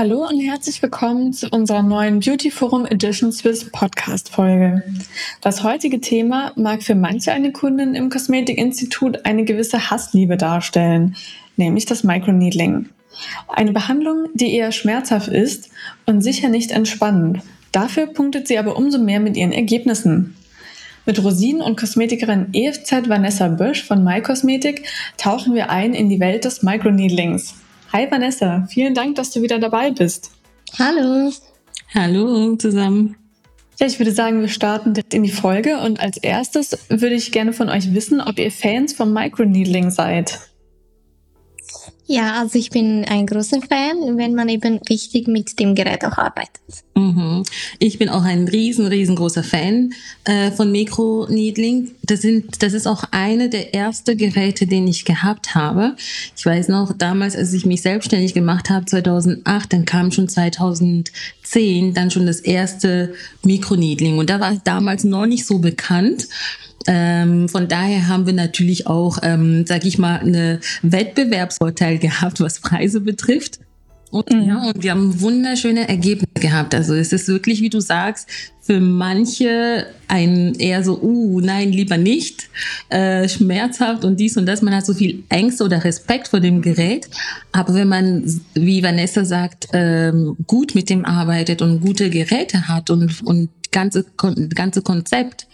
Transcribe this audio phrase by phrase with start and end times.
[0.00, 4.82] Hallo und herzlich willkommen zu unserer neuen Beauty Forum Edition Swiss Podcast Folge.
[5.42, 11.16] Das heutige Thema mag für manche eine Kundin im Kosmetikinstitut eine gewisse Hassliebe darstellen,
[11.58, 12.88] nämlich das Microneedling.
[13.46, 15.68] Eine Behandlung, die eher schmerzhaft ist
[16.06, 17.42] und sicher nicht entspannend.
[17.70, 20.34] Dafür punktet sie aber umso mehr mit ihren Ergebnissen.
[21.04, 24.86] Mit Rosinen und Kosmetikerin EFZ Vanessa Bösch von My Kosmetik
[25.18, 27.54] tauchen wir ein in die Welt des Microneedlings.
[27.92, 30.30] Hi Vanessa, vielen Dank, dass du wieder dabei bist.
[30.78, 31.32] Hallo.
[31.92, 33.16] Hallo zusammen.
[33.80, 37.32] Ja, ich würde sagen, wir starten direkt in die Folge und als erstes würde ich
[37.32, 40.38] gerne von euch wissen, ob ihr Fans vom Microneedling seid.
[42.12, 46.18] Ja, also ich bin ein großer Fan, wenn man eben richtig mit dem Gerät auch
[46.18, 46.60] arbeitet.
[46.96, 47.44] Mhm.
[47.78, 49.92] Ich bin auch ein riesen, riesengroßer Fan
[50.24, 51.92] äh, von Mikroneedling.
[52.02, 55.94] Das, sind, das ist auch eine der ersten Geräte, den ich gehabt habe.
[56.36, 61.94] Ich weiß noch, damals, als ich mich selbstständig gemacht habe, 2008, dann kam schon 2010
[61.94, 64.18] dann schon das erste Mikroneedling.
[64.18, 66.26] Und da war es damals noch nicht so bekannt.
[66.86, 72.60] Ähm, von daher haben wir natürlich auch, ähm, sag ich mal, eine Wettbewerbsvorteil gehabt, was
[72.60, 73.60] Preise betrifft.
[74.10, 74.42] Und, mhm.
[74.42, 76.74] ja, und wir haben wunderschöne Ergebnisse gehabt.
[76.74, 78.28] Also es ist wirklich, wie du sagst,
[78.60, 82.48] für manche ein eher so, uh, nein, lieber nicht,
[82.88, 84.62] äh, schmerzhaft und dies und das.
[84.62, 87.08] Man hat so viel Ängste oder Respekt vor dem Gerät.
[87.52, 92.90] Aber wenn man, wie Vanessa sagt, ähm, gut mit dem arbeitet und gute Geräte hat
[92.90, 94.04] und, und ganze,
[94.54, 95.46] ganze Konzept,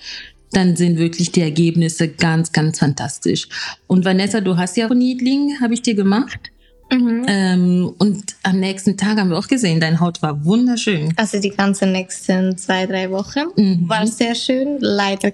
[0.56, 3.46] dann sind wirklich die Ergebnisse ganz, ganz fantastisch.
[3.86, 6.50] Und Vanessa, du hast ja Niedling, habe ich dir gemacht.
[6.90, 7.26] Mhm.
[7.28, 11.12] Ähm, und am nächsten Tag haben wir auch gesehen, deine Haut war wunderschön.
[11.16, 13.86] Also die ganzen nächsten zwei, drei Wochen mhm.
[13.86, 14.78] war sehr schön.
[14.80, 15.32] Leider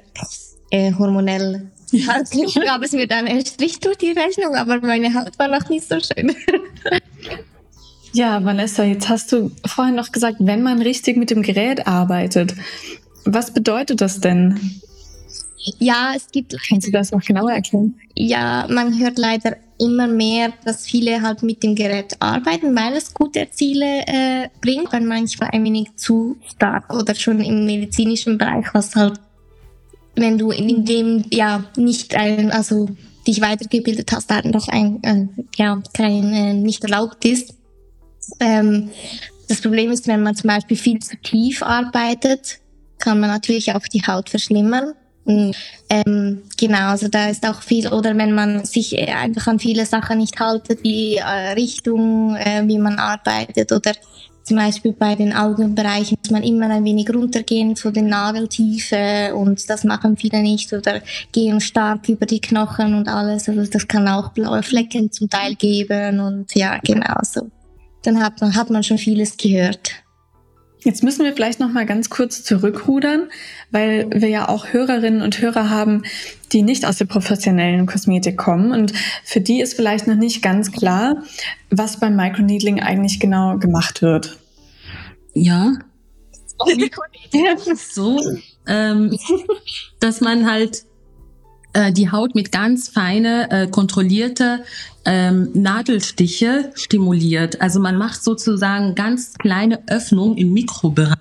[0.70, 1.70] äh, hormonell
[2.64, 5.88] gab es mir dann einen Strich durch die Rechnung, aber meine Haut war noch nicht
[5.88, 6.34] so schön.
[8.14, 12.54] Ja, Vanessa, jetzt hast du vorhin noch gesagt, wenn man richtig mit dem Gerät arbeitet.
[13.24, 14.82] Was bedeutet das denn?
[15.78, 16.56] Ja, es gibt.
[16.68, 17.94] Kannst du das noch genauer erklären?
[18.14, 23.12] Ja, man hört leider immer mehr, dass viele halt mit dem Gerät arbeiten, weil es
[23.12, 28.66] gute Ziele äh, bringt, aber manchmal ein wenig zu stark oder schon im medizinischen Bereich,
[28.72, 29.20] was halt,
[30.14, 32.88] wenn du in dem ja nicht ein, also
[33.26, 37.54] dich weitergebildet hast, einfach ein, äh, ja, kein, äh, nicht erlaubt ist.
[38.40, 38.90] Ähm,
[39.48, 42.58] das Problem ist, wenn man zum Beispiel viel zu tief arbeitet,
[42.98, 44.94] kann man natürlich auch die Haut verschlimmern.
[45.24, 50.18] Ähm, genau, also da ist auch viel, oder wenn man sich einfach an viele Sachen
[50.18, 53.92] nicht haltet, wie äh, Richtung, äh, wie man arbeitet oder
[54.42, 59.70] zum Beispiel bei den Augenbereichen muss man immer ein wenig runtergehen zu den Nageltiefe und
[59.70, 61.00] das machen viele nicht oder
[61.30, 63.48] gehen stark über die Knochen und alles.
[63.48, 67.50] Also das kann auch blaue Flecken zum Teil geben und ja, genau so.
[68.02, 70.01] Dann hat man, hat man schon vieles gehört.
[70.84, 73.30] Jetzt müssen wir vielleicht noch mal ganz kurz zurückrudern,
[73.70, 76.02] weil wir ja auch Hörerinnen und Hörer haben,
[76.52, 78.92] die nicht aus der professionellen Kosmetik kommen und
[79.24, 81.22] für die ist vielleicht noch nicht ganz klar,
[81.70, 84.38] was beim Microneedling eigentlich genau gemacht wird.
[85.34, 85.74] Ja.
[87.92, 88.20] so,
[88.66, 89.16] ähm,
[90.00, 90.84] dass man halt
[91.72, 94.64] äh, die Haut mit ganz feine, äh, kontrollierte
[95.04, 97.60] ähm, Nadelstiche stimuliert.
[97.60, 101.16] Also man macht sozusagen ganz kleine Öffnungen im Mikrobereich.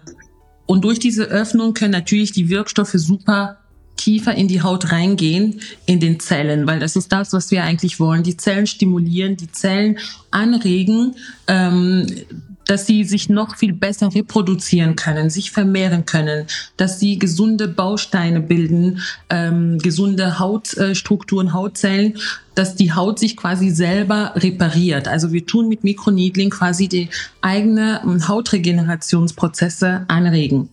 [0.65, 3.57] Und durch diese Öffnung können natürlich die Wirkstoffe super
[3.97, 7.99] tiefer in die Haut reingehen, in den Zellen, weil das ist das, was wir eigentlich
[7.99, 8.23] wollen.
[8.23, 9.99] Die Zellen stimulieren, die Zellen
[10.31, 11.15] anregen,
[11.47, 12.07] ähm,
[12.71, 16.47] dass sie sich noch viel besser reproduzieren können, sich vermehren können,
[16.77, 22.17] dass sie gesunde Bausteine bilden, ähm, gesunde Hautstrukturen, Hautzellen,
[22.55, 25.09] dass die Haut sich quasi selber repariert.
[25.09, 27.09] Also wir tun mit Mikroneedling quasi die
[27.41, 30.69] eigene Hautregenerationsprozesse anregen.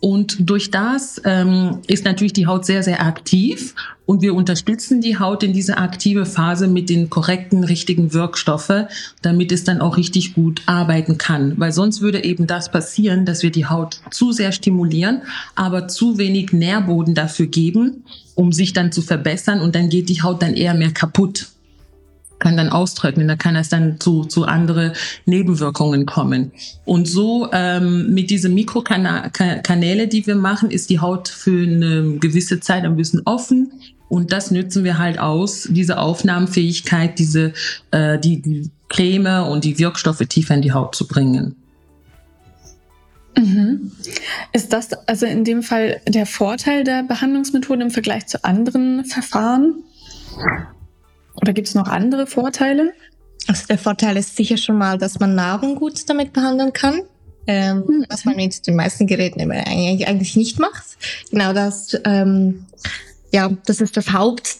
[0.00, 3.74] Und durch das ähm, ist natürlich die Haut sehr, sehr aktiv.
[4.06, 8.86] Und wir unterstützen die Haut in dieser aktive Phase mit den korrekten, richtigen Wirkstoffe,
[9.22, 11.54] damit es dann auch richtig gut arbeiten kann.
[11.58, 15.22] Weil sonst würde eben das passieren, dass wir die Haut zu sehr stimulieren,
[15.56, 18.04] aber zu wenig Nährboden dafür geben,
[18.34, 19.60] um sich dann zu verbessern.
[19.60, 21.48] Und dann geht die Haut dann eher mehr kaputt
[22.38, 24.92] kann dann austrocknen, da kann es dann zu, zu andere
[25.26, 26.52] Nebenwirkungen kommen.
[26.84, 32.60] Und so ähm, mit diesen Mikrokanäle, die wir machen, ist die Haut für eine gewisse
[32.60, 33.72] Zeit ein bisschen offen.
[34.08, 37.52] Und das nützen wir halt aus, diese Aufnahmefähigkeit, diese
[37.90, 41.56] äh, die, die Creme und die Wirkstoffe tiefer in die Haut zu bringen.
[43.36, 43.92] Mhm.
[44.52, 49.84] Ist das also in dem Fall der Vorteil der Behandlungsmethode im Vergleich zu anderen Verfahren?
[51.40, 52.92] Oder gibt es noch andere Vorteile?
[53.46, 57.02] Also der Vorteil ist sicher schon mal, dass man Narben gut damit behandeln kann.
[57.46, 58.06] Ähm, mhm.
[58.10, 60.98] Was man mit den meisten Geräten eigentlich nicht macht.
[61.30, 62.66] Genau das, ähm,
[63.32, 64.56] ja, das ist das Haupt,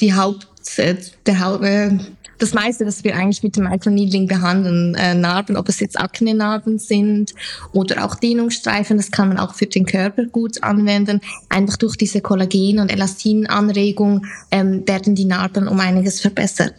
[0.00, 0.46] die Haupt,
[0.76, 0.94] äh,
[1.26, 1.98] der Haupt, äh,
[2.40, 6.78] das meiste, das wir eigentlich mit dem Microneedling behandeln, äh, Narben, ob es jetzt Akne-Narben
[6.78, 7.34] sind
[7.72, 11.20] oder auch Dehnungsstreifen, das kann man auch für den Körper gut anwenden.
[11.48, 16.74] Einfach durch diese Kollagen- und Elastinanregung ähm, werden die Narben um einiges verbessert.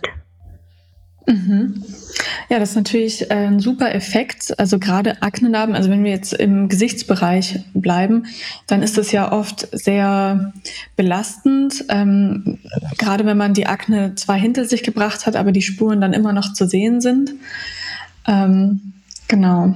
[1.27, 1.83] Mhm.
[2.49, 4.57] Ja, das ist natürlich äh, ein super Effekt.
[4.59, 8.25] Also gerade Aknenarben, also wenn wir jetzt im Gesichtsbereich bleiben,
[8.67, 10.53] dann ist das ja oft sehr
[10.95, 11.85] belastend.
[11.89, 12.59] Ähm,
[12.97, 16.33] gerade wenn man die Akne zwar hinter sich gebracht hat, aber die Spuren dann immer
[16.33, 17.33] noch zu sehen sind.
[18.27, 18.93] Ähm,
[19.27, 19.75] genau.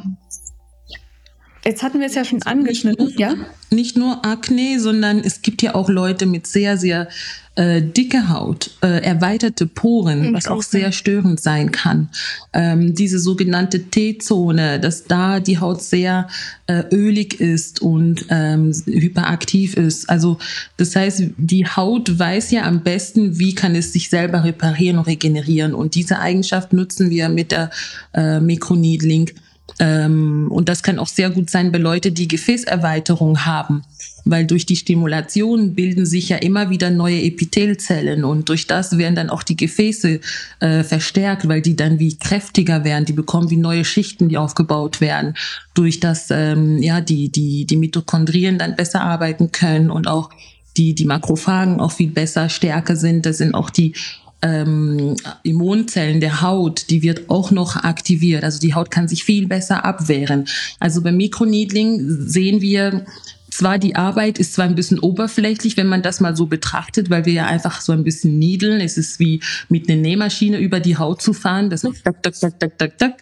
[1.65, 3.33] Jetzt hatten wir es ja schon angeschnitten, ja?
[3.71, 7.07] Nicht nur Akne, sondern es gibt ja auch Leute mit sehr, sehr
[7.55, 12.09] äh, dicke Haut, äh, erweiterte Poren, was auch sehr störend sein kann.
[12.53, 16.27] Ähm, diese sogenannte T-Zone, dass da die Haut sehr
[16.67, 20.09] äh, ölig ist und ähm, hyperaktiv ist.
[20.09, 20.37] Also
[20.77, 25.07] das heißt, die Haut weiß ja am besten, wie kann es sich selber reparieren und
[25.07, 25.73] regenerieren.
[25.73, 27.71] Und diese Eigenschaft nutzen wir mit der
[28.13, 29.31] äh, Mikroneedling
[29.79, 33.83] ähm, und das kann auch sehr gut sein bei Leuten, die Gefäßerweiterung haben,
[34.23, 39.15] weil durch die Stimulation bilden sich ja immer wieder neue Epithelzellen und durch das werden
[39.15, 40.21] dann auch die Gefäße
[40.61, 45.01] äh, verstärkt, weil die dann wie kräftiger werden, die bekommen wie neue Schichten, die aufgebaut
[45.01, 45.35] werden,
[45.73, 50.29] durch das ähm, ja die die die Mitochondrien dann besser arbeiten können und auch
[50.77, 53.25] die die Makrophagen auch viel besser stärker sind.
[53.25, 53.93] Das sind auch die
[54.45, 58.43] ähm, Immunzellen der Haut, die wird auch noch aktiviert.
[58.43, 60.47] Also die Haut kann sich viel besser abwehren.
[60.79, 63.05] Also beim Mikroneedling sehen wir,
[63.49, 67.25] zwar die Arbeit ist zwar ein bisschen oberflächlich, wenn man das mal so betrachtet, weil
[67.25, 68.81] wir ja einfach so ein bisschen niedeln.
[68.81, 71.71] Es ist wie mit einer Nähmaschine über die Haut zu fahren.
[71.71, 73.13] Das tak, tak, tak, tak, tak, tak.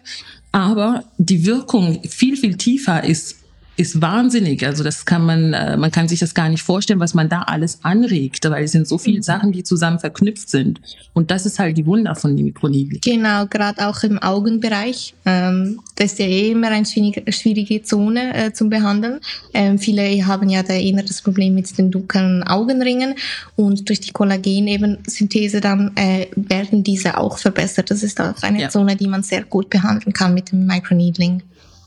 [0.52, 3.43] Aber die Wirkung viel, viel tiefer ist
[3.76, 4.64] ist wahnsinnig.
[4.64, 7.42] Also das kann man, äh, man kann sich das gar nicht vorstellen, was man da
[7.42, 9.22] alles anregt, weil es sind so viele mhm.
[9.22, 10.80] Sachen, die zusammen verknüpft sind.
[11.12, 13.00] Und das ist halt die Wunder von Mikronebel.
[13.02, 15.14] Genau, gerade auch im Augenbereich.
[15.24, 19.20] Ähm, das ist ja eh immer eine schwierige, Zone äh, zum Behandeln.
[19.52, 23.14] Ähm, viele haben ja da eher das Problem mit den dunklen Augenringen
[23.56, 27.90] und durch die Kollagen eben Synthese dann äh, werden diese auch verbessert.
[27.90, 28.68] Das ist auch eine ja.
[28.68, 31.42] Zone, die man sehr gut behandeln kann mit dem Microneedling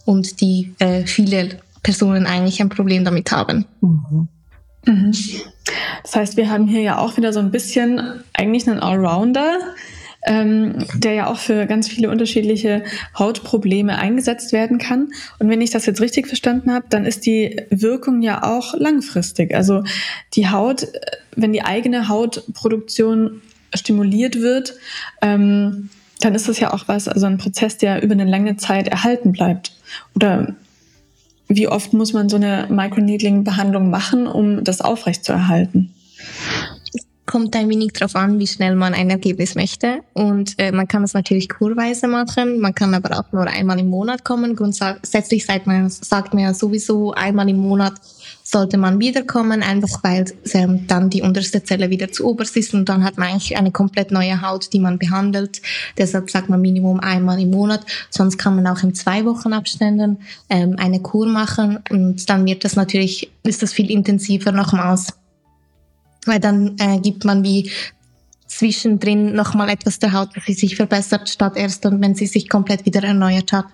[0.07, 3.63] und die äh, viele Personen eigentlich ein Problem damit haben.
[3.79, 4.27] Mhm.
[4.85, 5.13] Mhm.
[6.03, 8.01] Das heißt, wir haben hier ja auch wieder so ein bisschen
[8.33, 9.57] eigentlich einen Allrounder,
[10.25, 12.83] ähm, der ja auch für ganz viele unterschiedliche
[13.17, 15.13] Hautprobleme eingesetzt werden kann.
[15.39, 19.55] Und wenn ich das jetzt richtig verstanden habe, dann ist die Wirkung ja auch langfristig.
[19.55, 19.85] Also
[20.33, 20.87] die Haut,
[21.37, 23.41] wenn die eigene Hautproduktion
[23.73, 24.73] stimuliert wird,
[25.21, 25.89] ähm,
[26.19, 29.31] dann ist das ja auch was, also ein Prozess, der über eine lange Zeit erhalten
[29.31, 29.71] bleibt.
[30.13, 30.53] Oder
[31.47, 35.93] wie oft muss man so eine Microneedling-Behandlung machen, um das aufrechtzuerhalten?
[37.25, 39.99] Kommt ein wenig darauf an, wie schnell man ein Ergebnis möchte.
[40.13, 43.89] Und äh, man kann es natürlich kurweise machen, man kann aber auch nur einmal im
[43.89, 44.55] Monat kommen.
[44.55, 47.93] Grundsätzlich sagt man, sagt man ja sowieso einmal im Monat
[48.49, 50.25] sollte man wiederkommen, einfach weil
[50.87, 54.11] dann die unterste Zelle wieder zu oberst ist und dann hat man eigentlich eine komplett
[54.11, 55.61] neue Haut, die man behandelt.
[55.97, 57.85] Deshalb sagt man Minimum einmal im Monat.
[58.09, 62.63] Sonst kann man auch in zwei Wochen Abständen ähm, eine Kur machen und dann wird
[62.63, 65.13] das natürlich, ist das viel intensiver nochmals.
[66.25, 67.69] Weil dann äh, gibt man wie
[68.47, 73.03] zwischendrin nochmal etwas der Haut, die sich verbessert, statt erst wenn sie sich komplett wieder
[73.03, 73.65] erneuert hat.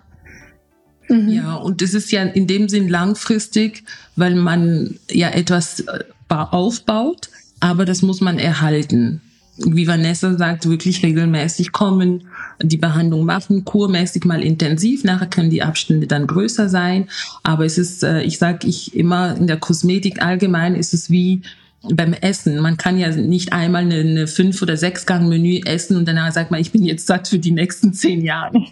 [1.09, 1.29] Mhm.
[1.29, 3.83] Ja, und es ist ja in dem Sinn langfristig,
[4.15, 7.29] weil man ja etwas äh, aufbaut,
[7.59, 9.21] aber das muss man erhalten.
[9.57, 12.23] Wie Vanessa sagt, wirklich regelmäßig kommen,
[12.61, 17.07] die Behandlung machen, kurmäßig mal intensiv, nachher können die Abstände dann größer sein.
[17.43, 21.43] Aber es ist, äh, ich sage ich immer, in der Kosmetik allgemein ist es wie
[21.83, 22.59] beim Essen.
[22.59, 26.31] Man kann ja nicht einmal eine, eine fünf oder sechs Gang Menü essen und danach
[26.31, 28.53] sagt man, ich bin jetzt satt für die nächsten zehn Jahre.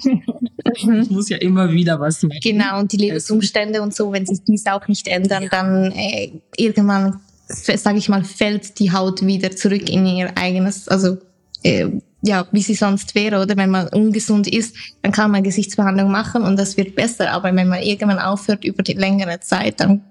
[0.76, 2.40] ich muss ja immer wieder was machen.
[2.44, 5.50] Genau und die Lebensumstände und so, wenn sich dies auch nicht ändern, ja.
[5.50, 11.18] dann äh, irgendwann, sage ich mal, fällt die Haut wieder zurück in ihr eigenes, also
[11.64, 11.88] äh,
[12.24, 16.44] ja, wie sie sonst wäre, oder wenn man ungesund ist, dann kann man Gesichtsbehandlung machen
[16.44, 17.32] und das wird besser.
[17.32, 20.04] Aber wenn man irgendwann aufhört über die längere Zeit, dann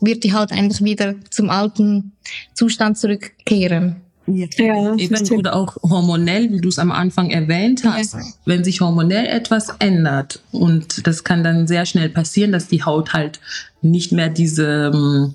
[0.00, 2.12] wird die Haut eigentlich wieder zum alten
[2.54, 3.96] Zustand zurückkehren.
[4.34, 4.46] Ja.
[4.56, 8.20] ja Eben, oder auch hormonell, wie du es am Anfang erwähnt hast, ja.
[8.44, 13.12] wenn sich hormonell etwas ändert und das kann dann sehr schnell passieren, dass die Haut
[13.12, 13.40] halt
[13.80, 15.34] nicht mehr diese ähm,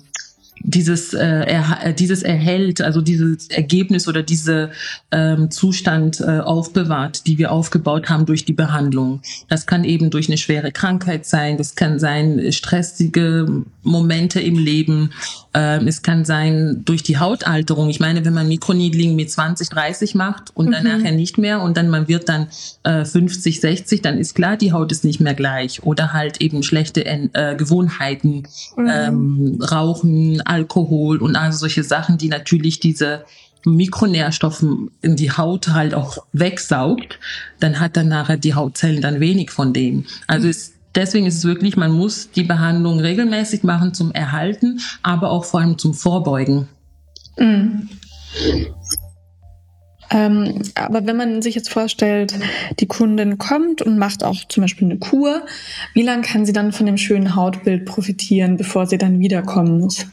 [0.64, 4.70] dieses, äh, er, äh, dieses erhält, also dieses Ergebnis oder diese
[5.12, 9.20] ähm, Zustand äh, aufbewahrt, die wir aufgebaut haben durch die Behandlung.
[9.48, 15.10] Das kann eben durch eine schwere Krankheit sein, das kann sein stressige Momente im Leben,
[15.52, 17.90] ähm, es kann sein durch die Hautalterung.
[17.90, 20.72] Ich meine, wenn man Mikroneedling mit 20, 30 macht und mhm.
[20.72, 22.48] dann nachher nicht mehr und dann man wird dann
[22.82, 25.82] äh, 50, 60, dann ist klar, die Haut ist nicht mehr gleich.
[25.82, 28.44] Oder halt eben schlechte äh, Gewohnheiten,
[28.76, 28.90] mhm.
[28.90, 33.24] ähm, Rauchen, Alkohol und also solche Sachen, die natürlich diese
[33.66, 37.18] Mikronährstoffen in die Haut halt auch wegsaugt,
[37.60, 40.04] dann hat dann nachher die Hautzellen dann wenig von dem.
[40.26, 45.30] Also es, deswegen ist es wirklich, man muss die Behandlung regelmäßig machen zum Erhalten, aber
[45.30, 46.68] auch vor allem zum Vorbeugen.
[47.38, 47.88] Mhm.
[50.10, 52.34] Ähm, aber wenn man sich jetzt vorstellt,
[52.78, 55.42] die Kundin kommt und macht auch zum Beispiel eine Kur,
[55.94, 60.06] wie lange kann sie dann von dem schönen Hautbild profitieren, bevor sie dann wiederkommen muss?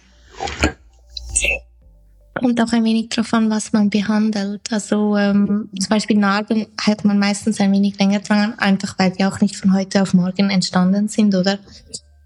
[2.34, 4.72] Kommt auch ein wenig darauf an, was man behandelt.
[4.72, 9.26] Also ähm, zum Beispiel Narben hat man meistens ein wenig länger dran, einfach weil die
[9.26, 11.60] auch nicht von heute auf morgen entstanden sind, oder?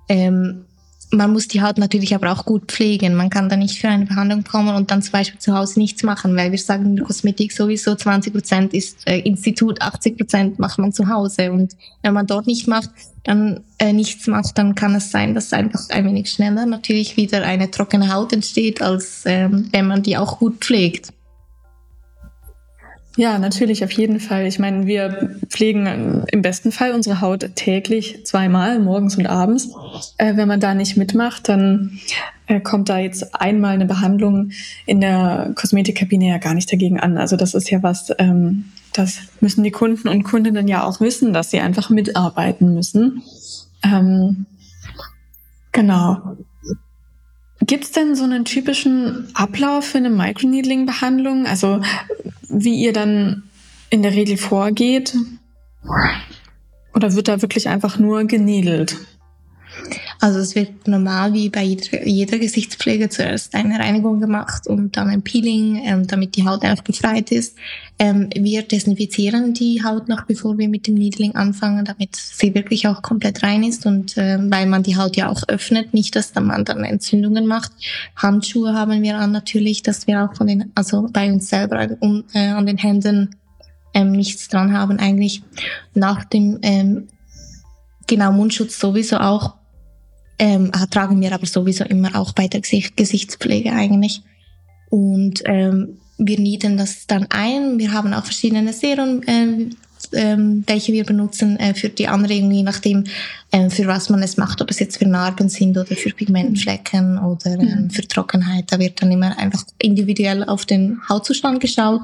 [0.07, 0.64] Ähm,
[1.11, 3.15] man muss die Haut natürlich aber auch gut pflegen.
[3.15, 6.03] Man kann da nicht für eine Behandlung kommen und dann zum Beispiel zu Hause nichts
[6.03, 10.93] machen, weil wir sagen Kosmetik sowieso 20 Prozent ist äh, Institut, 80 Prozent macht man
[10.93, 11.51] zu Hause.
[11.51, 12.89] Und wenn man dort nicht macht,
[13.23, 17.43] dann äh, nichts macht, dann kann es sein, dass einfach ein wenig schneller natürlich wieder
[17.43, 21.11] eine trockene Haut entsteht, als ähm, wenn man die auch gut pflegt.
[23.17, 24.45] Ja, natürlich, auf jeden Fall.
[24.45, 29.69] Ich meine, wir pflegen im besten Fall unsere Haut täglich zweimal, morgens und abends.
[30.17, 31.99] Äh, wenn man da nicht mitmacht, dann
[32.47, 34.51] äh, kommt da jetzt einmal eine Behandlung
[34.85, 37.17] in der Kosmetikkabine ja gar nicht dagegen an.
[37.17, 41.31] Also das ist ja was, ähm, das müssen die Kunden und Kundinnen ja auch wissen,
[41.31, 43.23] dass sie einfach mitarbeiten müssen.
[43.81, 44.45] Ähm,
[45.71, 46.37] genau.
[47.61, 51.47] Gibt es denn so einen typischen Ablauf für eine Microneedling-Behandlung?
[51.47, 51.81] Also
[52.55, 53.43] wie ihr dann
[53.89, 55.15] in der Regel vorgeht?
[56.93, 58.97] Oder wird da wirklich einfach nur genädelt?
[60.25, 65.07] Also es wird normal wie bei jeder, jeder Gesichtspflege zuerst eine Reinigung gemacht und dann
[65.07, 67.55] ein Peeling, ähm, damit die Haut einfach befreit ist.
[67.99, 72.87] Ähm, wir desinfizieren die Haut noch, bevor wir mit dem Needling anfangen, damit sie wirklich
[72.87, 76.31] auch komplett rein ist und äh, weil man die Haut ja auch öffnet, nicht, dass
[76.31, 77.73] dann man dann Entzündungen macht.
[78.15, 82.23] Handschuhe haben wir an natürlich, dass wir auch von den, also bei uns selber um,
[82.33, 83.35] äh, an den Händen
[83.93, 85.43] ähm, nichts dran haben eigentlich.
[85.93, 87.09] Nach dem ähm,
[88.07, 89.53] genau Mundschutz sowieso auch
[90.39, 94.21] ähm, tragen wir aber sowieso immer auch bei der Gesicht Gesichtspflege eigentlich.
[94.89, 97.77] Und ähm, wir nieden das dann ein.
[97.79, 99.69] Wir haben auch verschiedene Serum, äh,
[100.11, 103.05] äh, welche wir benutzen äh, für die Anregung, je nachdem,
[103.51, 107.17] äh, für was man es macht, ob es jetzt für Narben sind oder für Pigmentflecken
[107.17, 108.71] oder äh, für Trockenheit.
[108.71, 112.01] Da wird dann immer einfach individuell auf den Hautzustand geschaut.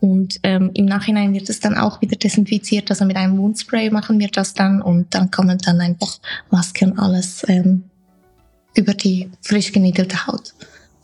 [0.00, 4.20] Und ähm, im Nachhinein wird es dann auch wieder desinfiziert, also mit einem Woundspray machen
[4.20, 6.18] wir das dann und dann kommen dann einfach
[6.50, 7.84] Maske und alles ähm,
[8.74, 10.54] über die frisch geniedelte Haut.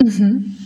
[0.01, 0.57] Mhm.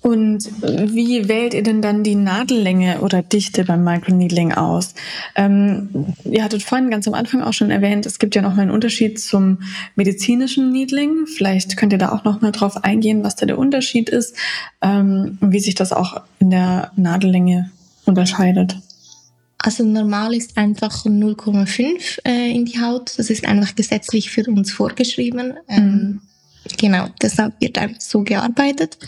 [0.00, 4.94] Und wie wählt ihr denn dann die Nadellänge oder Dichte beim Microneedling aus?
[5.34, 8.62] Ähm, ihr hattet vorhin ganz am Anfang auch schon erwähnt, es gibt ja noch mal
[8.62, 9.58] einen Unterschied zum
[9.96, 11.26] medizinischen Needling.
[11.26, 14.36] Vielleicht könnt ihr da auch noch mal drauf eingehen, was da der Unterschied ist
[14.82, 17.70] ähm, und wie sich das auch in der Nadellänge
[18.04, 18.76] unterscheidet.
[19.58, 23.18] Also normal ist einfach 0,5 äh, in die Haut.
[23.18, 25.54] Das ist einfach gesetzlich für uns vorgeschrieben.
[25.68, 26.20] Ähm, mhm.
[26.76, 28.98] Genau, deshalb wird einfach so gearbeitet.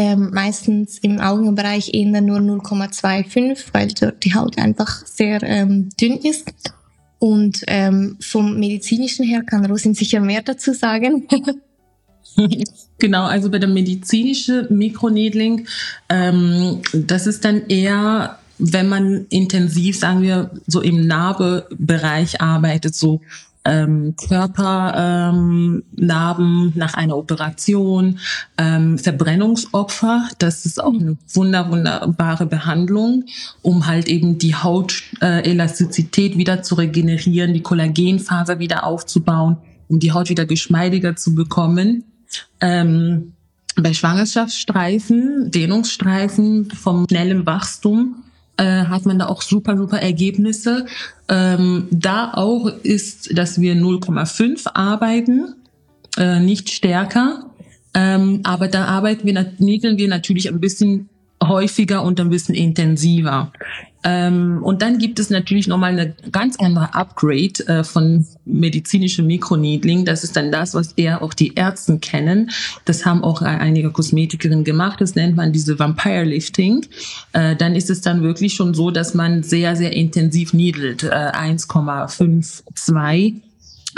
[0.00, 6.52] Ähm, meistens im Augenbereich eher nur 0,25, weil die Haut einfach sehr ähm, dünn ist.
[7.18, 11.26] Und ähm, vom medizinischen her kann Rosin sicher mehr dazu sagen.
[12.98, 15.66] Genau, also bei der medizinischen Mikroneedling,
[16.08, 23.20] ähm, das ist dann eher, wenn man intensiv, sagen wir, so im Narbebereich arbeitet, so
[23.68, 28.18] ähm, Körpernarben ähm, nach einer Operation,
[28.56, 30.26] ähm, Verbrennungsopfer.
[30.38, 33.24] Das ist auch eine wunder, wunderbare Behandlung,
[33.60, 39.58] um halt eben die Hautelastizität äh, wieder zu regenerieren, die Kollagenfaser wieder aufzubauen,
[39.88, 42.04] um die Haut wieder geschmeidiger zu bekommen.
[42.60, 43.34] Ähm,
[43.76, 48.24] bei Schwangerschaftsstreifen, Dehnungsstreifen vom schnellen Wachstum
[48.58, 50.86] äh, hat man da auch super, super Ergebnisse.
[51.28, 55.54] Ähm, da auch ist, dass wir 0,5 arbeiten,
[56.18, 57.46] äh, nicht stärker.
[57.94, 59.52] Ähm, aber da arbeiten wir,
[59.96, 61.08] wir natürlich ein bisschen
[61.48, 63.52] häufiger und ein bisschen intensiver.
[64.04, 70.04] Ähm, und dann gibt es natürlich nochmal eine ganz andere Upgrade äh, von medizinischem Mikroneedling.
[70.04, 72.50] Das ist dann das, was eher auch die Ärzte kennen.
[72.84, 75.00] Das haben auch einige Kosmetikerinnen gemacht.
[75.00, 76.86] Das nennt man diese Vampire Lifting.
[77.32, 81.02] Äh, dann ist es dann wirklich schon so, dass man sehr, sehr intensiv niedelt.
[81.02, 83.42] Äh, 1,52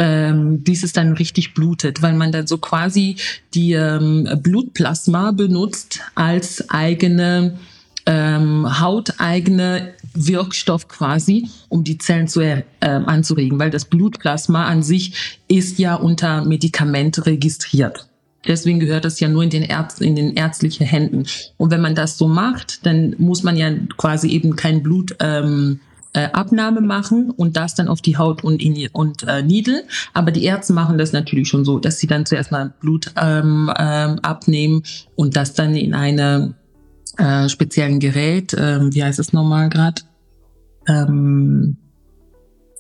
[0.01, 3.17] ähm, bis es dann richtig blutet, weil man dann so quasi
[3.53, 7.59] die ähm, Blutplasma benutzt als eigene
[8.07, 15.39] ähm, hauteigene Wirkstoff quasi, um die Zellen zu, äh, anzuregen, weil das Blutplasma an sich
[15.49, 18.07] ist ja unter Medikament registriert.
[18.47, 21.27] Deswegen gehört das ja nur in den, Ärz in den ärztlichen Händen.
[21.59, 25.81] Und wenn man das so macht, dann muss man ja quasi eben kein Blut ähm,
[26.13, 29.85] äh, Abnahme machen und das dann auf die Haut und, in, und äh, Niedel.
[30.13, 33.73] Aber die Ärzte machen das natürlich schon so, dass sie dann zuerst mal Blut ähm,
[33.79, 34.83] ähm, abnehmen
[35.15, 36.55] und das dann in eine
[37.17, 40.03] äh, speziellen Gerät, ähm, wie heißt es nochmal gerade?
[40.89, 41.77] Ähm,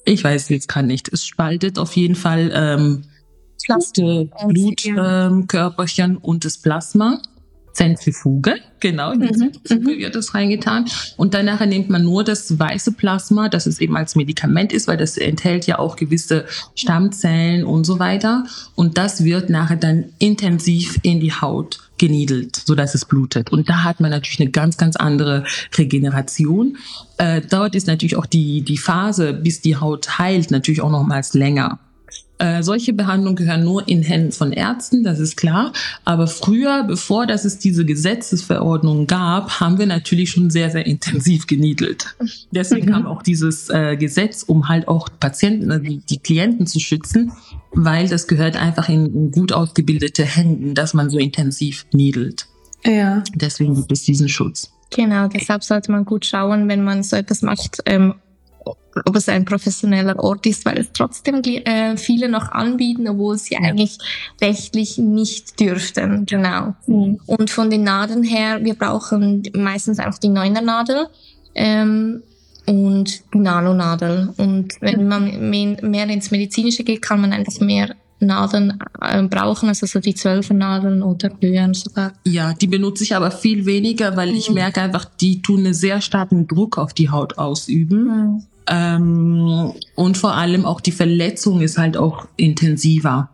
[0.05, 1.13] ich weiß jetzt kann nicht.
[1.13, 3.05] Es spaltet auf jeden Fall ähm,
[4.49, 7.21] Blutkörperchen ähm, und das Plasma.
[7.73, 9.37] Zentrifuge, genau, in die mhm.
[9.37, 9.99] Zentrifuge mhm.
[10.01, 10.87] wird das reingetan.
[11.17, 14.97] Und danach nimmt man nur das weiße Plasma, das es eben als Medikament ist, weil
[14.97, 18.45] das enthält ja auch gewisse Stammzellen und so weiter.
[18.75, 23.53] Und das wird nachher dann intensiv in die Haut geniedelt, so dass es blutet.
[23.53, 25.45] Und da hat man natürlich eine ganz, ganz andere
[25.77, 26.79] Regeneration.
[27.19, 31.35] Äh, dort ist natürlich auch die, die Phase, bis die Haut heilt, natürlich auch nochmals
[31.35, 31.79] länger.
[32.41, 35.75] Äh, solche Behandlungen gehören nur in Händen von Ärzten, das ist klar.
[36.07, 41.47] Aber früher, bevor dass es diese Gesetzesverordnung gab, haben wir natürlich schon sehr, sehr intensiv
[41.47, 42.17] geniedelt.
[42.51, 42.93] Deswegen mhm.
[42.93, 47.33] kam auch dieses äh, Gesetz, um halt auch Patienten, also die, die Klienten zu schützen,
[47.73, 52.47] weil das gehört einfach in, in gut ausgebildete Händen, dass man so intensiv niedelt.
[52.87, 53.23] Ja.
[53.35, 54.73] Deswegen gibt es diesen Schutz.
[54.89, 58.15] Genau, deshalb sollte man gut schauen, wenn man so etwas macht, ähm,
[59.05, 63.55] ob es ein professioneller Ort ist, weil es trotzdem äh, viele noch anbieten, obwohl sie
[63.55, 63.61] ja.
[63.61, 63.99] eigentlich
[64.41, 66.27] rechtlich nicht dürften.
[66.27, 66.75] Genau.
[66.87, 67.21] Mhm.
[67.27, 71.07] Und von den Nadeln her, wir brauchen meistens einfach die Neunernadel
[71.55, 72.23] ähm,
[72.67, 74.33] und die Nanonadel.
[74.37, 79.87] Und wenn man mehr ins Medizinische geht, kann man einfach mehr Nadeln äh, brauchen, also
[79.87, 82.13] so die Zwölfernadeln oder höher sogar.
[82.25, 84.37] Ja, die benutze ich aber viel weniger, weil mhm.
[84.37, 88.05] ich merke einfach, die tun einen sehr starken Druck auf die Haut ausüben.
[88.05, 88.43] Mhm.
[88.67, 93.31] Ähm, und vor allem auch die Verletzung ist halt auch intensiver.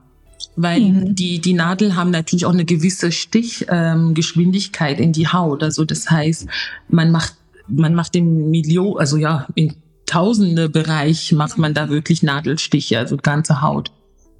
[0.56, 1.14] Weil mhm.
[1.14, 5.62] die, die Nadeln haben natürlich auch eine gewisse Stichgeschwindigkeit ähm, in die Haut.
[5.62, 6.46] Also das heißt,
[6.88, 7.34] man macht,
[7.68, 9.74] man macht den Million, also ja, in
[10.06, 13.90] Tausende Bereich macht man da wirklich Nadelstiche, also ganze Haut.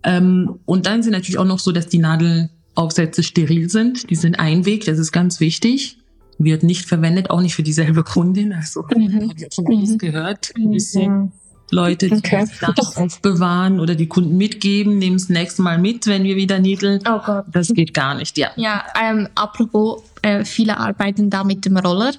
[0.04, 4.08] Ähm, und dann sind natürlich auch noch so, dass die Nadelaufsätze steril sind.
[4.08, 5.98] Die sind Einweg, das ist ganz wichtig.
[6.38, 8.52] Wird nicht verwendet, auch nicht für dieselbe Kundin.
[8.52, 9.14] Also, mhm.
[9.14, 9.98] habe ich schon mhm.
[9.98, 10.52] gehört.
[10.56, 11.12] Ein bisschen.
[11.12, 11.32] Mhm.
[11.70, 12.44] Leute, die okay.
[12.76, 17.00] das aufbewahren oder die Kunden mitgeben, nehmen es nächste Mal mit, wenn wir wieder niedeln.
[17.08, 17.44] Oh Gott.
[17.52, 18.50] Das geht gar nicht, ja.
[18.56, 22.12] Ja, ähm, apropos, äh, viele arbeiten da mit dem Roller.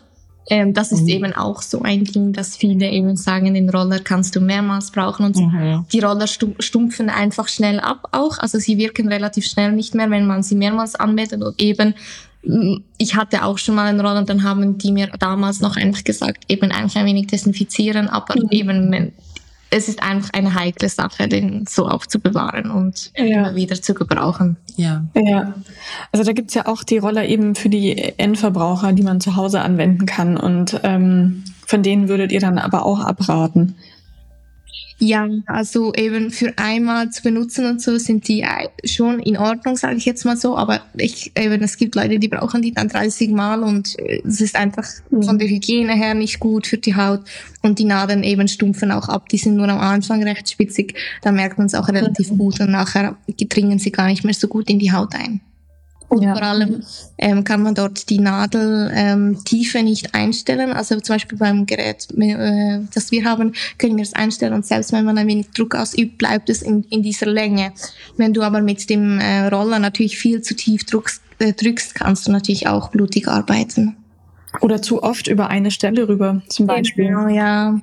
[0.50, 1.10] Ähm, das ist mhm.
[1.10, 5.26] eben auch so ein Ding, dass viele eben sagen, den Roller kannst du mehrmals brauchen
[5.26, 5.86] und mhm.
[5.92, 8.38] die Roller stumpfen einfach schnell ab auch.
[8.40, 11.96] Also sie wirken relativ schnell nicht mehr, wenn man sie mehrmals anwendet und eben
[12.98, 16.46] ich hatte auch schon mal einen Roller, dann haben die mir damals noch einfach gesagt,
[16.48, 18.50] eben eigentlich ein wenig desinfizieren, aber mhm.
[18.52, 19.12] eben
[19.70, 23.54] es ist einfach eine heikle Sache, den so aufzubewahren und ja.
[23.56, 24.58] wieder zu gebrauchen.
[24.76, 25.06] Ja.
[25.14, 25.54] Ja.
[26.12, 29.62] Also da gibt's ja auch die Roller eben für die Endverbraucher, die man zu Hause
[29.62, 30.38] anwenden kann.
[30.38, 33.76] Und ähm, von denen würdet ihr dann aber auch abraten.
[35.00, 39.78] Ja, also eben für einmal zu benutzen und so sind die äh, schon in Ordnung,
[39.78, 40.58] sage ich jetzt mal so.
[40.58, 44.42] Aber ich eben, es gibt Leute, die brauchen die dann 30 Mal und äh, es
[44.42, 45.22] ist einfach mhm.
[45.22, 47.22] von der Hygiene her nicht gut für die Haut.
[47.62, 49.30] Und die Nadeln eben stumpfen auch ab.
[49.30, 50.96] Die sind nur am Anfang recht spitzig.
[51.22, 52.38] Dann merkt man es auch relativ mhm.
[52.38, 55.42] gut und nachher dringen sie gar nicht mehr so gut in die Haut ein.
[56.10, 56.34] Und ja.
[56.34, 56.84] vor allem
[57.18, 60.72] ähm, kann man dort die Nadeltiefe ähm, nicht einstellen.
[60.72, 64.94] Also zum Beispiel beim Gerät, äh, das wir haben, können wir es einstellen und selbst
[64.94, 67.74] wenn man ein wenig Druck ausübt, bleibt es in, in dieser Länge.
[68.16, 72.28] Wenn du aber mit dem äh, Roller natürlich viel zu tief drückst, äh, drückst, kannst
[72.28, 73.98] du natürlich auch blutig arbeiten.
[74.62, 77.08] Oder zu oft über eine Stelle rüber, zum Beispiel.
[77.08, 77.80] Genau, ja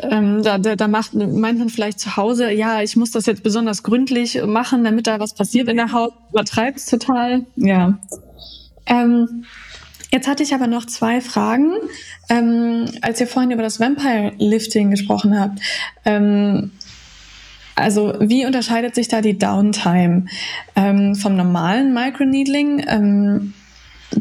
[0.00, 3.42] ähm, da, da, da macht, meint man vielleicht zu Hause, ja, ich muss das jetzt
[3.42, 7.44] besonders gründlich machen, damit da was passiert in der Haut, übertreibt es total.
[7.56, 7.98] Ja.
[8.86, 9.44] Ähm,
[10.10, 11.72] jetzt hatte ich aber noch zwei Fragen.
[12.28, 15.60] Ähm, als ihr vorhin über das Vampire Lifting gesprochen habt,
[16.04, 16.70] ähm,
[17.74, 20.26] also wie unterscheidet sich da die Downtime
[20.76, 22.84] ähm, vom normalen Microneedling?
[22.86, 23.54] Ähm,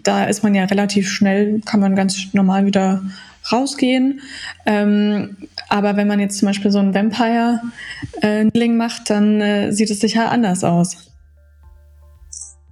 [0.03, 3.03] da ist man ja relativ schnell, kann man ganz normal wieder
[3.51, 4.21] rausgehen.
[4.65, 5.37] Ähm,
[5.71, 10.01] aber wenn man jetzt zum Beispiel so ein Vampire-Ling äh, macht, dann äh, sieht es
[10.01, 10.97] sicher anders aus.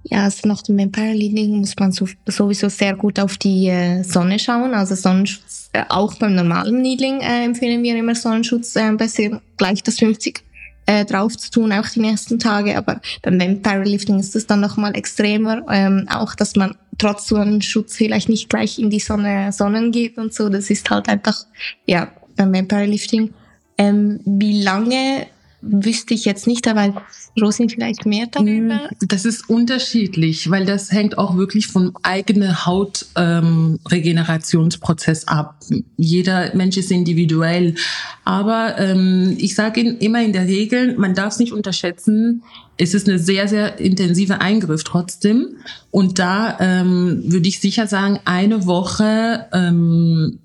[0.02, 4.02] Ja, also nach dem Vampire Leading muss man so, sowieso sehr gut auf die äh,
[4.02, 4.74] Sonne schauen.
[4.74, 9.82] Also Sonnenschutz, äh, auch beim normalen Needling äh, empfehlen wir immer Sonnenschutz äh, besser gleich
[9.82, 10.42] das 50
[10.84, 12.76] äh, drauf zu tun, auch die nächsten Tage.
[12.76, 15.64] Aber beim Vampire Lifting ist es dann nochmal extremer.
[15.70, 20.34] Ähm, auch, dass man trotz Sonnenschutz vielleicht nicht gleich in die Sonne Sonnen geht und
[20.34, 20.50] so.
[20.50, 21.46] Das ist halt einfach,
[21.86, 23.32] ja, beim Vampire Lifting.
[23.78, 25.26] Ähm, wie lange
[25.62, 27.02] wüsste ich jetzt nicht, aber
[27.40, 28.74] Rosin vielleicht mehr darüber?
[28.74, 35.60] Mm, das ist unterschiedlich, weil das hängt auch wirklich vom eigenen Hautregenerationsprozess ähm, ab.
[35.96, 37.74] Jeder Mensch ist individuell.
[38.24, 42.42] Aber ähm, ich sage immer in der Regel, man darf es nicht unterschätzen.
[42.76, 45.56] Es ist eine sehr, sehr intensive Eingriff trotzdem.
[45.90, 50.38] Und da ähm, würde ich sicher sagen, eine Woche ähm,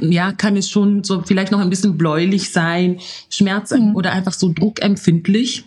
[0.00, 3.00] ja, kann es schon so vielleicht noch ein bisschen bläulich sein,
[3.30, 3.96] Schmerz mhm.
[3.96, 5.64] oder einfach so druckempfindlich.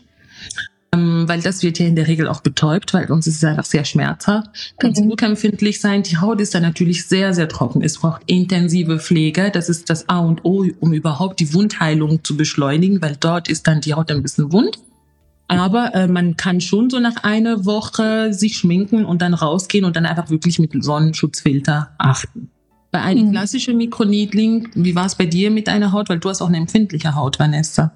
[0.94, 3.66] Ähm, weil das wird ja in der Regel auch betäubt, weil uns ist es einfach
[3.66, 4.76] sehr schmerzhaft.
[4.80, 5.10] Kann mhm.
[5.10, 6.04] druckempfindlich sein.
[6.04, 7.82] Die Haut ist dann natürlich sehr, sehr trocken.
[7.82, 9.52] Es braucht intensive Pflege.
[9.52, 13.68] Das ist das A und O, um überhaupt die Wundheilung zu beschleunigen, weil dort ist
[13.68, 14.80] dann die Haut ein bisschen wund.
[15.50, 19.96] Aber äh, man kann schon so nach einer Woche sich schminken und dann rausgehen und
[19.96, 22.50] dann einfach wirklich mit Sonnenschutzfilter achten.
[22.92, 23.32] Bei einem mhm.
[23.32, 26.10] klassischen Mikroneedling, wie war es bei dir mit deiner Haut?
[26.10, 27.92] Weil du hast auch eine empfindliche Haut, Vanessa.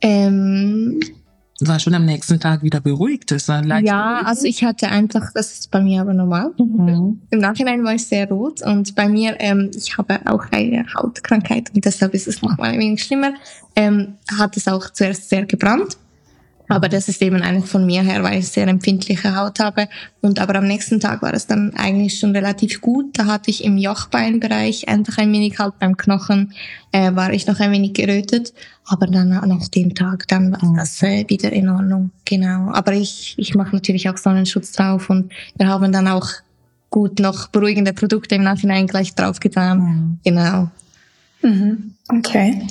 [0.00, 0.98] Ähm,
[1.60, 3.30] war schon am nächsten Tag wieder beruhigt.
[3.30, 4.28] Das war leicht ja, beruhigt.
[4.28, 6.50] also ich hatte einfach, das ist bei mir aber normal.
[6.58, 7.20] Mhm.
[7.30, 11.70] Im Nachhinein war ich sehr rot und bei mir, ähm, ich habe auch eine Hautkrankheit
[11.74, 13.34] und deshalb ist es nochmal ein wenig schlimmer,
[13.76, 15.98] ähm, hat es auch zuerst sehr gebrannt
[16.72, 19.88] aber das ist eben eigentlich von mir her, weil ich sehr empfindliche Haut habe.
[20.22, 23.18] Und aber am nächsten Tag war es dann eigentlich schon relativ gut.
[23.18, 26.54] Da hatte ich im Jochbeinbereich einfach ein wenig halt beim Knochen,
[26.92, 28.54] äh, war ich noch ein wenig gerötet.
[28.86, 32.10] Aber dann nach dem Tag, dann war das äh, wieder in Ordnung.
[32.24, 32.72] Genau.
[32.72, 36.30] Aber ich, ich mache natürlich auch Sonnenschutz drauf und wir haben dann auch
[36.88, 39.78] gut noch beruhigende Produkte im Nachhinein gleich draufgetan.
[39.78, 40.18] Mhm.
[40.24, 40.70] Genau.
[41.42, 41.94] Mhm.
[42.08, 42.66] Okay.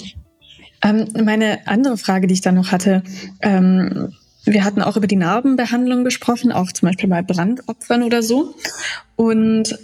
[0.83, 3.03] Ähm, meine andere Frage, die ich dann noch hatte,
[3.41, 4.13] ähm,
[4.45, 8.55] wir hatten auch über die Narbenbehandlung gesprochen, auch zum Beispiel bei Brandopfern oder so.
[9.15, 9.77] Und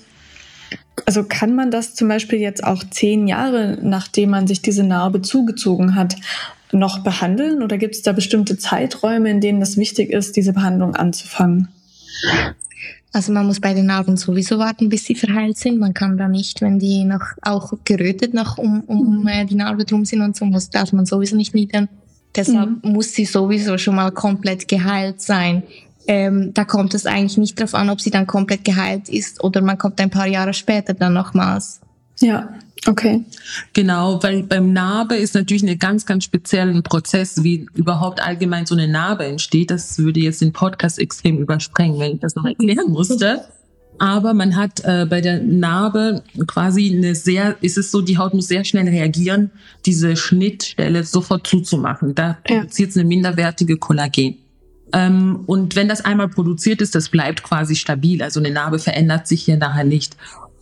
[1.05, 5.21] also kann man das zum Beispiel jetzt auch zehn Jahre, nachdem man sich diese Narbe
[5.21, 6.15] zugezogen hat,
[6.71, 7.62] noch behandeln?
[7.62, 11.69] Oder gibt es da bestimmte Zeiträume, in denen es wichtig ist, diese Behandlung anzufangen?
[13.17, 15.80] Also man muss bei den Narben sowieso warten, bis sie verheilt sind.
[15.80, 19.27] Man kann da nicht, wenn die noch auch gerötet noch um, um mhm.
[19.27, 21.89] äh, die Narbe drum sind und so, muss, darf man sowieso nicht niedern.
[22.36, 22.91] Deshalb mhm.
[22.91, 25.63] muss sie sowieso schon mal komplett geheilt sein.
[26.06, 29.63] Ähm, da kommt es eigentlich nicht darauf an, ob sie dann komplett geheilt ist oder
[29.63, 31.82] man kommt ein paar Jahre später dann nochmals.
[32.19, 32.49] Ja,
[32.88, 33.23] okay.
[33.73, 38.76] Genau, weil beim Narbe ist natürlich ein ganz, ganz speziellen Prozess, wie überhaupt allgemein so
[38.76, 39.71] eine Narbe entsteht.
[39.71, 43.45] Das würde jetzt den Podcast extrem übersprengen, wenn ich das noch erklären musste.
[44.00, 48.34] Aber man hat äh, bei der Narbe quasi eine sehr, ist es so, die Haut
[48.34, 49.52] muss sehr schnell reagieren,
[49.86, 52.13] diese Schnittstelle sofort zuzumachen.
[52.13, 54.38] Da produziert es eine minderwertige Kollagen.
[54.93, 58.21] Ähm, und wenn das einmal produziert ist, das bleibt quasi stabil.
[58.21, 60.15] Also eine Narbe verändert sich hier nachher nicht.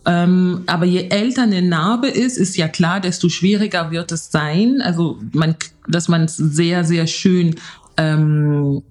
[0.06, 4.80] Ähm, aber je älter eine Narbe ist, ist ja klar, desto schwieriger wird es sein.
[4.80, 5.56] Also man,
[5.88, 7.56] dass man es sehr, sehr schön
[7.96, 8.82] ähm,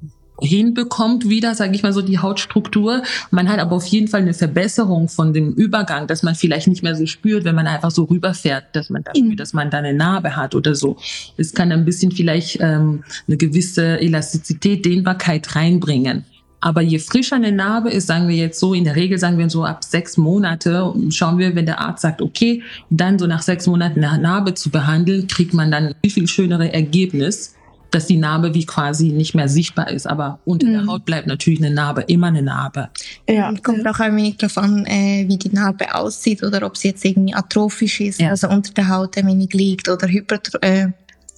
[0.41, 3.03] hinbekommt wieder, sage ich mal so, die Hautstruktur.
[3.31, 6.83] Man hat aber auf jeden Fall eine Verbesserung von dem Übergang, dass man vielleicht nicht
[6.83, 9.27] mehr so spürt, wenn man einfach so rüberfährt, dass man da mhm.
[9.27, 10.97] spürt, dass man da eine Narbe hat oder so.
[11.37, 16.25] Es kann ein bisschen vielleicht ähm, eine gewisse Elastizität, Dehnbarkeit reinbringen.
[16.59, 19.49] Aber je frischer eine Narbe ist, sagen wir jetzt so, in der Regel sagen wir
[19.49, 23.67] so ab sechs Monate, schauen wir, wenn der Arzt sagt, okay, dann so nach sechs
[23.67, 27.55] Monaten eine Narbe zu behandeln, kriegt man dann viel, viel schönere Ergebnis
[27.95, 30.05] dass die Narbe wie quasi nicht mehr sichtbar ist.
[30.05, 30.73] Aber unter mhm.
[30.73, 32.89] der Haut bleibt natürlich eine Narbe, immer eine Narbe.
[33.27, 36.89] Ja, kommt auch ein wenig darauf an, äh, wie die Narbe aussieht oder ob sie
[36.89, 38.29] jetzt irgendwie atrophisch ist, ja.
[38.29, 40.39] also unter der Haut ein wenig liegt oder hyper,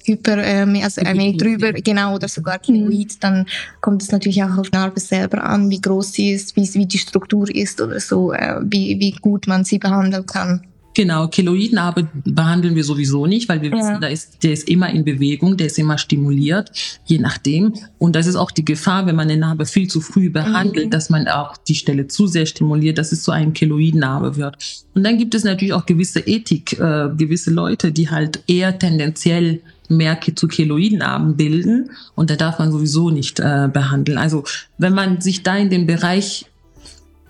[0.08, 3.20] äh, hyper äh, also ein wenig drüber, genau, oder sogar Keloid, mhm.
[3.20, 3.46] dann
[3.82, 6.86] kommt es natürlich auch auf die Narbe selber an, wie groß sie ist, wie, wie
[6.86, 10.62] die Struktur ist oder so, äh, wie, wie gut man sie behandeln kann.
[10.98, 13.78] Genau, Keloidnarbe behandeln wir sowieso nicht, weil wir ja.
[13.78, 16.72] wissen, da ist, der ist immer in Bewegung, der ist immer stimuliert,
[17.06, 17.76] je nachdem.
[18.00, 20.90] Und das ist auch die Gefahr, wenn man eine Narbe viel zu früh behandelt, mhm.
[20.90, 24.58] dass man auch die Stelle zu sehr stimuliert, dass es zu einem Keloidnarbe wird.
[24.96, 29.62] Und dann gibt es natürlich auch gewisse Ethik, äh, gewisse Leute, die halt eher tendenziell
[29.90, 34.18] mehr zu Keloidnarben bilden und da darf man sowieso nicht äh, behandeln.
[34.18, 34.44] Also
[34.78, 36.46] wenn man sich da in dem Bereich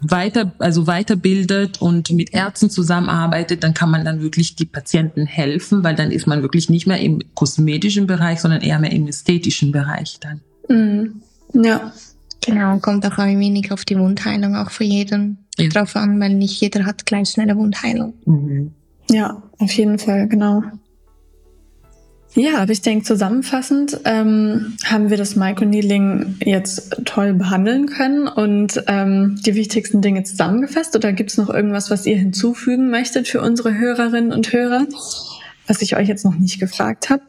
[0.01, 5.83] weiter, also weiterbildet und mit Ärzten zusammenarbeitet, dann kann man dann wirklich die Patienten helfen,
[5.83, 9.71] weil dann ist man wirklich nicht mehr im kosmetischen Bereich, sondern eher mehr im ästhetischen
[9.71, 10.41] Bereich dann.
[10.69, 11.21] Mhm.
[11.53, 11.91] Ja.
[12.45, 15.67] Genau, kommt auch ein wenig auf die Wundheilung auch für jeden ja.
[15.67, 18.13] drauf an, weil nicht jeder hat gleich schnelle Wundheilung.
[18.25, 18.71] Mhm.
[19.09, 20.63] Ja, auf jeden Fall, genau.
[22.39, 28.83] Ja, aber ich denke, zusammenfassend ähm, haben wir das Microneedling jetzt toll behandeln können und
[28.85, 30.95] ähm, die wichtigsten Dinge zusammengefasst.
[30.95, 34.85] Oder gibt es noch irgendwas, was ihr hinzufügen möchtet für unsere Hörerinnen und Hörer,
[35.65, 37.23] was ich euch jetzt noch nicht gefragt habe?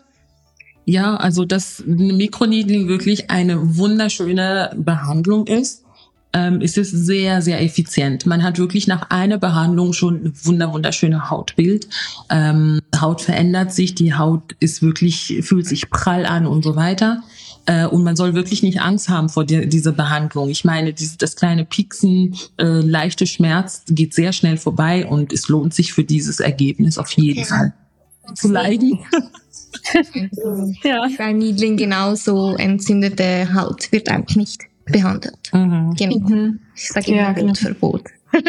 [0.85, 5.85] Ja, also dass Mikroneedling wirklich eine wunderschöne Behandlung ist
[6.33, 8.27] ähm, ist es sehr, sehr effizient.
[8.27, 11.89] Man hat wirklich nach einer Behandlung schon ein wunder, wunderschöne Hautbild.
[12.31, 17.23] Ähm, Haut verändert sich, die Haut ist wirklich, fühlt sich prall an und so weiter.
[17.67, 20.49] Äh, und man soll wirklich nicht Angst haben vor die, dieser Behandlung.
[20.51, 25.75] Ich meine, das kleine Pieksen, äh, leichte Schmerz geht sehr schnell vorbei und es lohnt
[25.75, 27.49] sich für dieses Ergebnis auf jeden okay.
[27.49, 27.73] Fall
[28.35, 28.99] zu leiden.
[30.83, 31.09] ja.
[31.17, 34.61] Bei Niedling genauso entzündete Haut wird einfach nicht
[34.91, 35.39] behandelt.
[35.53, 35.95] Mhm.
[35.95, 36.29] Genau.
[36.29, 36.61] Mhm.
[36.75, 38.05] Ich sage immer ja, Verbot.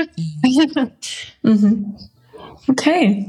[1.44, 1.96] mhm.
[2.68, 3.28] Okay.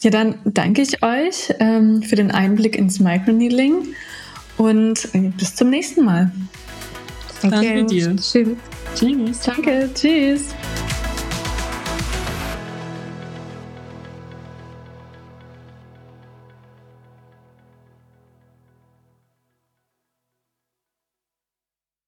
[0.00, 3.94] Ja, dann danke ich euch ähm, für den Einblick ins Microneedling
[4.56, 6.30] und äh, bis zum nächsten Mal.
[7.42, 7.50] Okay.
[7.50, 8.16] Danke dir.
[8.16, 8.58] Tschüss.
[8.94, 9.40] Tschüss.
[9.44, 9.90] Danke.
[9.94, 10.54] Tschüss.